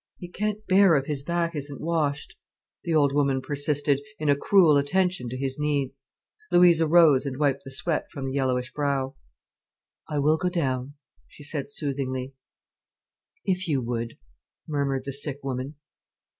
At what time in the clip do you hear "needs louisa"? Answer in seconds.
5.59-6.87